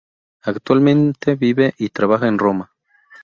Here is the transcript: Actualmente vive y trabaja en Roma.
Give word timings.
Actualmente 0.41 1.35
vive 1.35 1.75
y 1.77 1.89
trabaja 1.89 2.27
en 2.27 2.39
Roma. 2.39 2.73